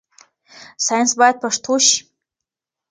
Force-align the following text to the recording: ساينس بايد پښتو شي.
ساينس 0.85 1.11
بايد 1.19 1.35
پښتو 1.43 1.73
شي. 1.85 1.97